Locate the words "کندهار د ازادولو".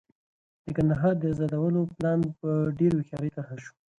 0.77-1.81